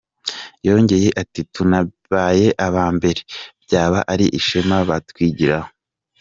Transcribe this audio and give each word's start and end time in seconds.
Yongeye 0.67 1.09
ati 1.21 1.41
“Tunabaye 1.53 2.47
aba 2.67 2.85
mbere 2.97 3.19
byaba 3.63 3.99
ari 4.13 4.25
ishema 4.39 4.77
batwigiraho. 4.89 5.69